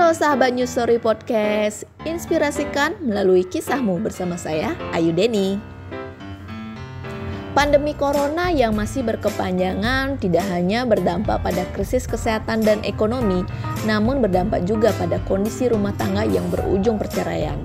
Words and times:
Halo 0.00 0.16
sahabat 0.16 0.56
News 0.56 0.72
Story 0.72 0.96
Podcast, 0.96 1.84
inspirasikan 2.08 2.96
melalui 3.04 3.44
kisahmu 3.44 4.00
bersama 4.00 4.40
saya 4.40 4.72
Ayu 4.96 5.12
Deni. 5.12 5.60
Pandemi 7.52 7.92
corona 7.92 8.48
yang 8.48 8.72
masih 8.72 9.04
berkepanjangan 9.04 10.16
tidak 10.16 10.48
hanya 10.48 10.88
berdampak 10.88 11.44
pada 11.44 11.68
krisis 11.76 12.08
kesehatan 12.08 12.64
dan 12.64 12.80
ekonomi, 12.80 13.44
namun 13.84 14.24
berdampak 14.24 14.64
juga 14.64 14.88
pada 14.96 15.20
kondisi 15.28 15.68
rumah 15.68 15.92
tangga 16.00 16.24
yang 16.24 16.48
berujung 16.48 16.96
perceraian. 16.96 17.60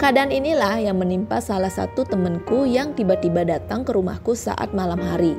Keadaan 0.00 0.32
inilah 0.32 0.80
yang 0.80 0.96
menimpa 0.96 1.44
salah 1.44 1.68
satu 1.68 2.08
temanku 2.08 2.64
yang 2.64 2.96
tiba-tiba 2.96 3.44
datang 3.44 3.84
ke 3.84 3.92
rumahku 3.92 4.32
saat 4.32 4.72
malam 4.72 5.04
hari. 5.04 5.36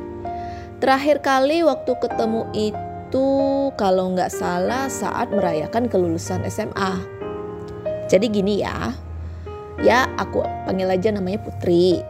Terakhir 0.78 1.26
kali 1.26 1.66
waktu 1.66 1.90
ketemu 1.98 2.46
itu 2.54 2.93
itu 3.14 3.70
kalau 3.78 4.10
nggak 4.18 4.34
salah 4.34 4.90
saat 4.90 5.30
merayakan 5.30 5.86
kelulusan 5.86 6.42
SMA. 6.50 6.98
Jadi 8.10 8.26
gini 8.26 8.66
ya, 8.66 8.90
ya 9.86 10.10
aku 10.18 10.42
panggil 10.66 10.90
aja 10.90 11.14
namanya 11.14 11.46
Putri. 11.46 12.02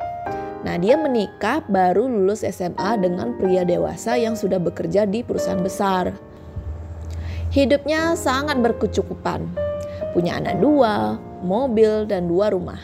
Nah 0.64 0.80
dia 0.80 0.96
menikah 0.96 1.60
baru 1.68 2.08
lulus 2.08 2.48
SMA 2.48 3.04
dengan 3.04 3.36
pria 3.36 3.68
dewasa 3.68 4.16
yang 4.16 4.40
sudah 4.40 4.64
bekerja 4.64 5.04
di 5.04 5.28
perusahaan 5.28 5.60
besar. 5.60 6.16
Hidupnya 7.52 8.16
sangat 8.16 8.64
berkecukupan, 8.64 9.44
punya 10.16 10.40
anak 10.40 10.64
dua, 10.64 11.20
mobil, 11.44 12.08
dan 12.08 12.32
dua 12.32 12.48
rumah. 12.56 12.80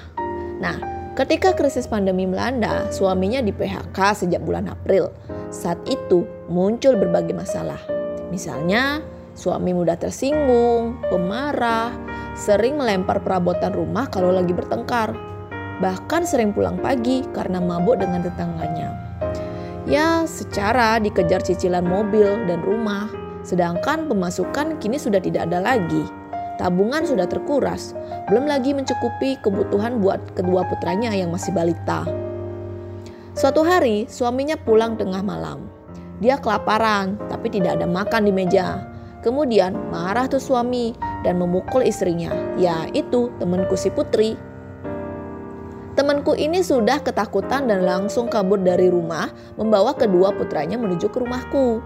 Nah, 0.59 0.75
ketika 1.15 1.55
krisis 1.55 1.87
pandemi 1.87 2.27
melanda, 2.27 2.91
suaminya 2.91 3.39
di 3.39 3.55
PHK 3.55 4.27
sejak 4.27 4.43
bulan 4.43 4.67
April. 4.67 5.07
Saat 5.55 5.87
itu 5.87 6.27
muncul 6.51 6.99
berbagai 6.99 7.33
masalah 7.33 7.98
Misalnya, 8.29 9.01
suami 9.33 9.73
mudah 9.73 9.97
tersinggung, 9.97 11.01
pemarah, 11.09 11.93
sering 12.37 12.77
melempar 12.77 13.19
perabotan 13.21 13.73
rumah 13.73 14.05
kalau 14.07 14.29
lagi 14.29 14.53
bertengkar. 14.53 15.13
Bahkan 15.79 16.27
sering 16.27 16.53
pulang 16.53 16.77
pagi 16.79 17.25
karena 17.33 17.57
mabuk 17.57 17.99
dengan 17.99 18.23
tetangganya. 18.23 18.95
Ya, 19.89 20.27
secara 20.29 21.01
dikejar 21.01 21.41
cicilan 21.41 21.81
mobil 21.81 22.45
dan 22.45 22.61
rumah, 22.61 23.09
sedangkan 23.41 24.05
pemasukan 24.05 24.77
kini 24.77 25.01
sudah 25.01 25.17
tidak 25.17 25.49
ada 25.49 25.63
lagi. 25.63 26.03
Tabungan 26.59 27.07
sudah 27.07 27.23
terkuras, 27.23 27.95
belum 28.27 28.43
lagi 28.43 28.75
mencukupi 28.75 29.39
kebutuhan 29.39 30.03
buat 30.03 30.19
kedua 30.35 30.67
putranya 30.67 31.15
yang 31.15 31.31
masih 31.31 31.55
balita. 31.55 32.03
Suatu 33.31 33.63
hari, 33.63 34.03
suaminya 34.11 34.59
pulang 34.59 34.99
tengah 34.99 35.23
malam. 35.23 35.78
Dia 36.19 36.35
kelaparan, 36.35 37.15
tapi 37.31 37.47
tidak 37.47 37.79
ada 37.79 37.87
makan 37.87 38.27
di 38.27 38.31
meja. 38.35 38.83
Kemudian 39.19 39.75
marah 39.91 40.27
tuh 40.27 40.39
suami 40.39 40.95
dan 41.23 41.39
memukul 41.39 41.83
istrinya, 41.83 42.31
yaitu 42.55 43.31
temanku 43.39 43.75
si 43.75 43.91
Putri. 43.91 44.35
Temanku 45.99 46.31
ini 46.35 46.63
sudah 46.63 47.03
ketakutan 47.03 47.67
dan 47.67 47.83
langsung 47.83 48.31
kabur 48.31 48.59
dari 48.59 48.87
rumah, 48.87 49.27
membawa 49.59 49.91
kedua 49.91 50.31
putranya 50.31 50.79
menuju 50.79 51.11
ke 51.11 51.19
rumahku. 51.19 51.83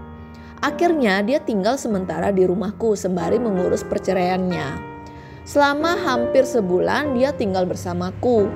Akhirnya 0.62 1.18
dia 1.26 1.42
tinggal 1.42 1.74
sementara 1.74 2.30
di 2.30 2.46
rumahku 2.46 2.94
sembari 2.94 3.42
mengurus 3.42 3.82
perceraiannya. 3.82 4.94
Selama 5.42 5.98
hampir 5.98 6.46
sebulan 6.46 7.18
dia 7.18 7.34
tinggal 7.34 7.66
bersamaku. 7.66 8.46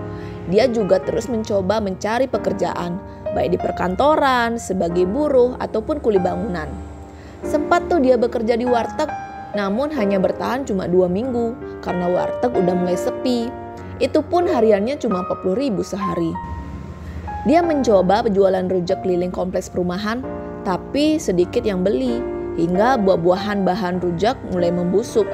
Dia 0.49 0.65
juga 0.71 0.97
terus 1.05 1.29
mencoba 1.29 1.77
mencari 1.83 2.25
pekerjaan, 2.25 2.97
baik 3.39 3.55
di 3.55 3.59
perkantoran, 3.63 4.59
sebagai 4.59 5.07
buruh, 5.07 5.55
ataupun 5.63 6.03
kuli 6.03 6.19
bangunan. 6.19 6.67
Sempat 7.47 7.87
tuh 7.87 8.03
dia 8.03 8.19
bekerja 8.19 8.59
di 8.59 8.67
warteg, 8.67 9.07
namun 9.55 9.95
hanya 9.95 10.19
bertahan 10.19 10.67
cuma 10.67 10.91
dua 10.91 11.07
minggu 11.07 11.55
karena 11.87 12.11
warteg 12.11 12.51
udah 12.51 12.75
mulai 12.75 12.99
sepi. 12.99 13.47
Itu 14.03 14.27
pun 14.27 14.51
hariannya 14.51 14.99
cuma 14.99 15.23
40 15.23 15.55
ribu 15.55 15.87
sehari. 15.87 16.35
Dia 17.47 17.63
mencoba 17.63 18.27
penjualan 18.27 18.67
rujak 18.67 19.07
keliling 19.07 19.31
kompleks 19.31 19.71
perumahan, 19.71 20.27
tapi 20.67 21.23
sedikit 21.23 21.63
yang 21.63 21.87
beli, 21.87 22.19
hingga 22.59 22.99
buah-buahan 22.99 23.63
bahan 23.63 24.03
rujak 24.03 24.35
mulai 24.51 24.75
membusuk. 24.75 25.25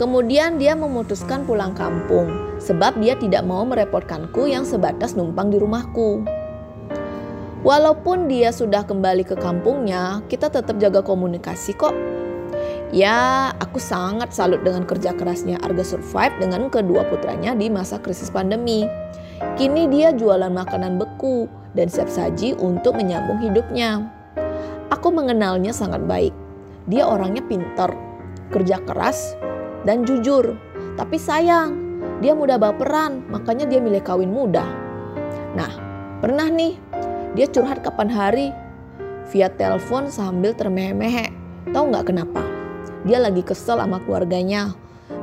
Kemudian 0.00 0.56
dia 0.56 0.76
memutuskan 0.76 1.44
pulang 1.44 1.72
kampung, 1.72 2.32
sebab 2.60 3.00
dia 3.00 3.16
tidak 3.16 3.44
mau 3.44 3.64
merepotkanku 3.64 4.48
yang 4.48 4.64
sebatas 4.64 5.16
numpang 5.16 5.52
di 5.52 5.56
rumahku. 5.60 6.35
Walaupun 7.66 8.30
dia 8.30 8.54
sudah 8.54 8.86
kembali 8.86 9.26
ke 9.26 9.34
kampungnya, 9.34 10.22
kita 10.30 10.46
tetap 10.46 10.78
jaga 10.78 11.02
komunikasi 11.02 11.74
kok. 11.74 11.90
Ya, 12.94 13.50
aku 13.58 13.82
sangat 13.82 14.30
salut 14.30 14.62
dengan 14.62 14.86
kerja 14.86 15.10
kerasnya 15.10 15.58
Arga 15.58 15.82
survive 15.82 16.30
dengan 16.38 16.70
kedua 16.70 17.02
putranya 17.10 17.58
di 17.58 17.66
masa 17.66 17.98
krisis 17.98 18.30
pandemi. 18.30 18.86
Kini 19.58 19.90
dia 19.90 20.14
jualan 20.14 20.54
makanan 20.54 20.94
beku 20.94 21.50
dan 21.74 21.90
siap 21.90 22.06
saji 22.06 22.54
untuk 22.54 22.94
menyambung 22.94 23.42
hidupnya. 23.42 24.14
Aku 24.94 25.10
mengenalnya 25.10 25.74
sangat 25.74 26.06
baik. 26.06 26.30
Dia 26.86 27.02
orangnya 27.02 27.42
pintar, 27.50 27.90
kerja 28.54 28.78
keras, 28.86 29.34
dan 29.82 30.06
jujur. 30.06 30.54
Tapi 30.94 31.18
sayang, 31.18 31.74
dia 32.22 32.30
mudah 32.30 32.62
baperan, 32.62 33.26
makanya 33.26 33.66
dia 33.66 33.82
milih 33.82 34.06
kawin 34.06 34.30
muda. 34.30 34.62
Nah, 35.58 35.74
pernah 36.22 36.46
nih 36.46 36.85
dia 37.36 37.44
curhat 37.52 37.84
kapan 37.84 38.08
hari 38.08 38.48
via 39.28 39.52
telepon 39.52 40.08
sambil 40.08 40.56
termehe-mehe. 40.56 41.28
Tahu 41.68 41.92
nggak 41.92 42.08
kenapa? 42.08 42.40
Dia 43.04 43.20
lagi 43.20 43.44
kesel 43.44 43.76
sama 43.76 44.00
keluarganya. 44.02 44.72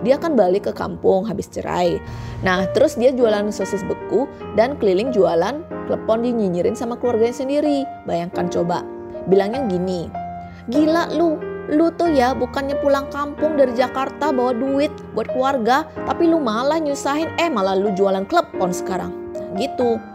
Dia 0.06 0.22
kan 0.22 0.38
balik 0.38 0.70
ke 0.70 0.74
kampung 0.78 1.26
habis 1.26 1.50
cerai. 1.50 1.98
Nah, 2.46 2.70
terus 2.72 2.96
dia 3.00 3.10
jualan 3.10 3.50
sosis 3.50 3.82
beku 3.84 4.30
dan 4.54 4.78
keliling 4.78 5.10
jualan 5.10 5.66
klepon 5.90 6.22
dinyinyirin 6.22 6.78
sama 6.78 7.00
keluarganya 7.02 7.34
sendiri. 7.34 7.84
Bayangkan 8.06 8.48
coba. 8.48 8.86
Bilangnya 9.26 9.64
gini, 9.72 10.12
gila 10.68 11.08
lu, 11.16 11.40
lu 11.72 11.88
tuh 11.96 12.12
ya 12.12 12.36
bukannya 12.36 12.76
pulang 12.84 13.08
kampung 13.08 13.56
dari 13.56 13.72
Jakarta 13.72 14.36
bawa 14.36 14.52
duit 14.52 14.92
buat 15.16 15.32
keluarga, 15.32 15.88
tapi 16.04 16.28
lu 16.28 16.44
malah 16.44 16.78
nyusahin, 16.78 17.32
eh 17.40 17.48
malah 17.48 17.74
lu 17.80 17.96
jualan 17.96 18.28
klepon 18.28 18.76
sekarang. 18.76 19.16
Gitu. 19.56 20.13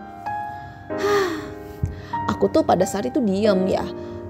Aku 2.29 2.53
tuh 2.53 2.63
pada 2.63 2.85
saat 2.85 3.09
itu 3.09 3.19
diem 3.25 3.67
ya 3.67 3.83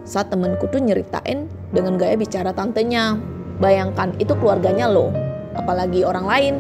saat 0.09 0.33
temenku 0.33 0.71
tuh 0.73 0.81
nyeritain 0.81 1.51
dengan 1.75 2.01
gaya 2.01 2.17
bicara 2.17 2.55
tantenya 2.57 3.21
bayangkan 3.61 4.15
itu 4.23 4.33
keluarganya 4.39 4.89
loh 4.89 5.13
apalagi 5.59 6.07
orang 6.07 6.25
lain 6.25 6.55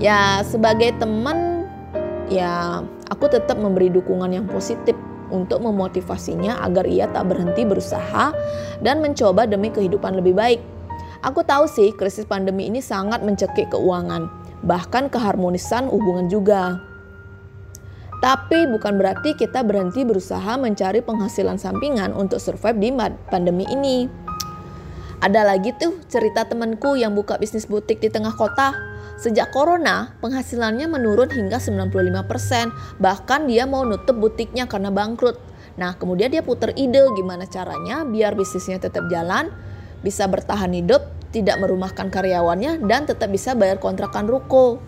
ya 0.00 0.40
sebagai 0.46 0.94
teman 0.96 1.68
ya 2.32 2.80
aku 3.12 3.28
tetap 3.28 3.60
memberi 3.60 3.92
dukungan 3.92 4.32
yang 4.32 4.46
positif 4.48 4.96
untuk 5.32 5.60
memotivasinya 5.64 6.62
agar 6.62 6.86
ia 6.86 7.10
tak 7.10 7.32
berhenti 7.32 7.66
berusaha 7.66 8.30
dan 8.80 9.00
mencoba 9.00 9.48
demi 9.48 9.72
kehidupan 9.72 10.20
lebih 10.20 10.36
baik. 10.36 10.60
Aku 11.24 11.40
tahu 11.40 11.64
sih 11.64 11.90
krisis 11.96 12.28
pandemi 12.28 12.68
ini 12.68 12.84
sangat 12.84 13.24
mencekik 13.24 13.72
keuangan, 13.72 14.28
bahkan 14.62 15.08
keharmonisan 15.08 15.88
hubungan 15.88 16.28
juga. 16.28 16.76
Tapi 18.24 18.64
bukan 18.64 18.96
berarti 18.96 19.36
kita 19.36 19.60
berhenti 19.60 20.00
berusaha 20.00 20.56
mencari 20.56 21.04
penghasilan 21.04 21.60
sampingan 21.60 22.16
untuk 22.16 22.40
survive 22.40 22.80
di 22.80 22.88
pandemi 23.28 23.68
ini. 23.68 24.08
Ada 25.20 25.44
lagi 25.44 25.76
tuh 25.76 26.00
cerita 26.08 26.48
temanku 26.48 26.96
yang 26.96 27.12
buka 27.12 27.36
bisnis 27.36 27.68
butik 27.68 28.00
di 28.00 28.08
tengah 28.08 28.32
kota. 28.32 28.72
Sejak 29.20 29.52
corona, 29.52 30.16
penghasilannya 30.24 30.88
menurun 30.88 31.36
hingga 31.36 31.60
95%. 31.60 32.96
Bahkan 32.96 33.44
dia 33.44 33.68
mau 33.68 33.84
nutup 33.84 34.16
butiknya 34.16 34.64
karena 34.72 34.88
bangkrut. 34.88 35.36
Nah, 35.76 35.92
kemudian 36.00 36.32
dia 36.32 36.40
putar 36.40 36.72
ide 36.80 37.04
gimana 37.12 37.44
caranya 37.44 38.08
biar 38.08 38.32
bisnisnya 38.40 38.80
tetap 38.80 39.04
jalan, 39.12 39.52
bisa 40.00 40.24
bertahan 40.32 40.72
hidup, 40.72 41.12
tidak 41.28 41.60
merumahkan 41.60 42.08
karyawannya, 42.08 42.88
dan 42.88 43.04
tetap 43.04 43.28
bisa 43.28 43.52
bayar 43.52 43.76
kontrakan 43.76 44.24
ruko. 44.24 44.80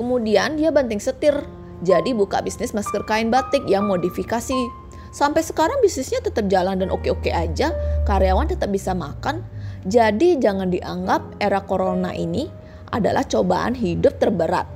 Kemudian 0.00 0.56
dia 0.56 0.72
banting 0.72 1.04
setir 1.04 1.57
jadi 1.82 2.10
buka 2.14 2.42
bisnis 2.42 2.74
masker 2.74 3.06
kain 3.06 3.30
batik 3.30 3.62
yang 3.70 3.86
modifikasi. 3.86 4.88
Sampai 5.08 5.40
sekarang 5.40 5.80
bisnisnya 5.80 6.20
tetap 6.20 6.50
jalan 6.52 6.76
dan 6.76 6.92
oke-oke 6.92 7.32
aja, 7.32 7.72
karyawan 8.04 8.50
tetap 8.50 8.68
bisa 8.68 8.92
makan. 8.92 9.40
Jadi 9.88 10.36
jangan 10.36 10.68
dianggap 10.68 11.38
era 11.40 11.64
corona 11.64 12.12
ini 12.12 12.50
adalah 12.92 13.24
cobaan 13.24 13.72
hidup 13.78 14.20
terberat. 14.20 14.66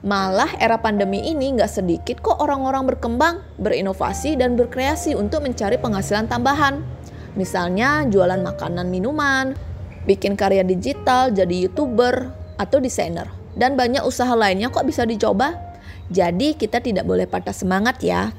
Malah 0.00 0.56
era 0.56 0.80
pandemi 0.80 1.28
ini 1.28 1.52
nggak 1.52 1.68
sedikit 1.68 2.24
kok 2.24 2.40
orang-orang 2.40 2.88
berkembang, 2.88 3.44
berinovasi, 3.60 4.36
dan 4.36 4.56
berkreasi 4.56 5.12
untuk 5.12 5.44
mencari 5.44 5.76
penghasilan 5.76 6.24
tambahan. 6.24 6.80
Misalnya 7.36 8.08
jualan 8.08 8.40
makanan 8.40 8.88
minuman, 8.88 9.52
bikin 10.08 10.40
karya 10.40 10.64
digital, 10.64 11.28
jadi 11.32 11.68
youtuber, 11.68 12.32
atau 12.56 12.80
desainer. 12.80 13.28
Dan 13.56 13.76
banyak 13.76 14.04
usaha 14.04 14.32
lainnya 14.32 14.72
kok 14.72 14.88
bisa 14.88 15.04
dicoba. 15.04 15.69
Jadi 16.10 16.58
kita 16.58 16.82
tidak 16.82 17.06
boleh 17.06 17.30
patah 17.30 17.54
semangat 17.54 18.02
ya. 18.02 18.34